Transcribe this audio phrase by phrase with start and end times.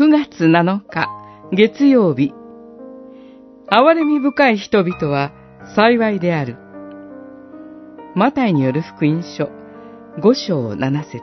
[0.00, 1.08] 9月7日
[1.52, 2.32] 月曜日
[3.70, 5.30] 憐れみ深い人々は
[5.76, 6.56] 幸いである。
[8.14, 9.50] マタイによる福音書
[10.18, 11.20] 5章7節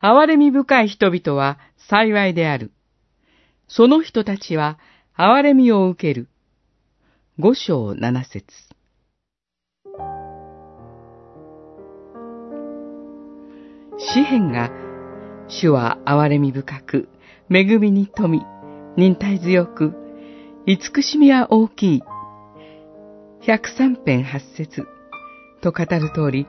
[0.00, 1.58] 憐れみ深い人々は
[1.88, 2.70] 幸いである。
[3.74, 4.78] その人たちは
[5.16, 6.28] 憐れみを受ける。
[7.38, 8.44] 5章7節
[13.96, 14.70] 詩篇が、
[15.48, 17.08] 主は憐れみ深く、
[17.50, 18.44] 恵みに富み、
[18.98, 19.94] 忍耐強く、
[20.66, 22.02] 慈しみは大きい。
[23.40, 24.86] 103編8節
[25.62, 26.46] と語る通り、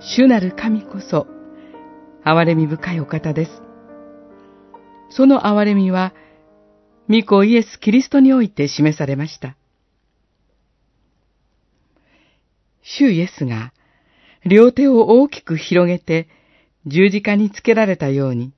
[0.00, 1.26] 主なる神こそ、
[2.26, 3.62] 憐れみ深いお方です。
[5.08, 6.12] その憐れみは、
[7.08, 9.56] 御子イエス・キリストにおいて示されました。
[12.82, 13.72] 主イエスが、
[14.44, 16.28] 両手を大きく広げて、
[16.86, 18.52] 十字架につけられたように、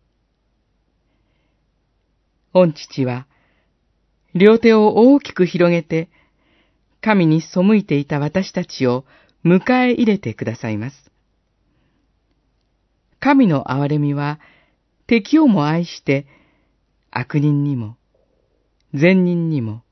[2.55, 3.27] 御父は、
[4.35, 6.09] 両手を大きく広げて、
[7.03, 9.05] 神に背いていた私たちを
[9.45, 11.11] 迎え入れてくださいます。
[13.21, 14.41] 神の憐れみは、
[15.07, 16.27] 敵をも愛して、
[17.11, 17.98] 悪人にも、
[18.95, 19.83] 善人にも、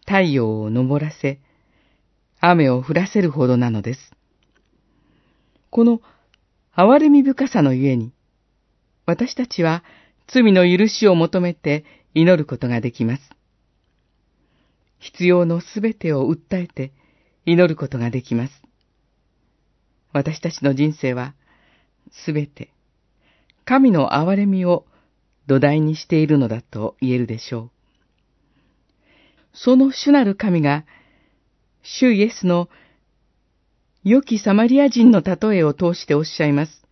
[0.00, 1.40] 太陽を昇らせ、
[2.40, 4.12] 雨を降らせるほどなのです。
[5.70, 6.00] この
[6.76, 8.12] 憐れみ深さのゆえに、
[9.06, 9.82] 私たちは
[10.28, 13.22] 罪の許しを求めて祈ることができます。
[14.98, 16.92] 必要のすべてを訴えて
[17.44, 18.62] 祈ることができます。
[20.12, 21.34] 私たちの人生は
[22.24, 22.72] すべて
[23.64, 24.84] 神の憐れみを
[25.46, 27.79] 土台にしているのだと言えるでしょう。
[29.62, 30.86] その主なる神が、
[31.82, 32.70] 主イエスの
[34.02, 36.86] 良きサマリア人の例えを通しておっしゃいます。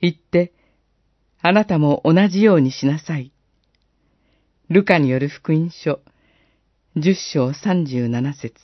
[0.00, 0.54] 言って、
[1.42, 3.30] あなたも同じようにしなさい。
[4.70, 6.00] ルカによる福音書、
[6.96, 8.54] 十章三十七節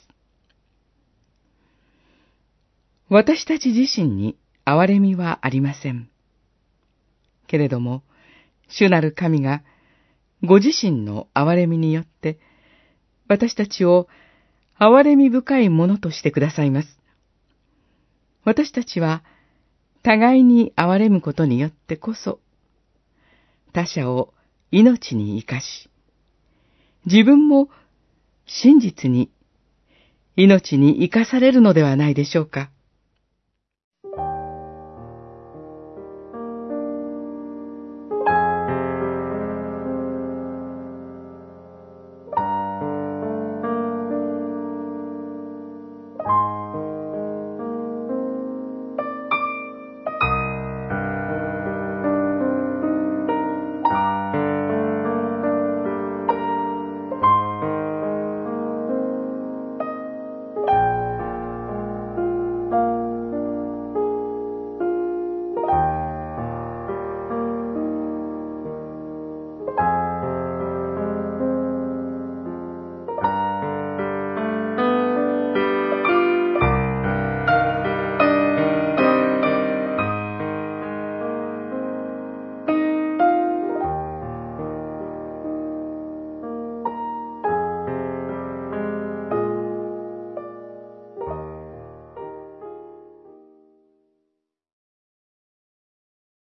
[3.09, 6.09] 私たち自身に憐れみはありません。
[7.45, 8.01] けれども、
[8.69, 9.61] 主なる神が、
[10.45, 12.39] ご自身の憐れみによって、
[13.27, 14.07] 私たちを
[14.79, 16.99] 憐れみ深いものとしてくださいます。
[18.43, 19.23] 私たちは、
[20.03, 22.39] 互いに憐れむことによってこそ、
[23.73, 24.33] 他者を
[24.71, 25.89] 命に生かし、
[27.05, 27.69] 自分も
[28.45, 29.31] 真実に
[30.35, 32.69] 命に生かされるのではないでしょうか。